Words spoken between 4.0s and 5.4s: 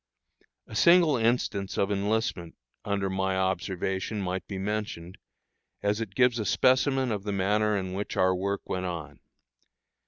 might be mentioned,